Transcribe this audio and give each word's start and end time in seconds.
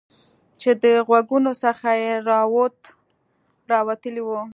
چې 0.61 0.71
د 0.83 0.85
غوږونو 1.07 1.51
څخه 1.63 1.89
یې 2.03 2.11
روات 2.29 2.77
راوتلي 3.71 4.21
وو 4.27 4.41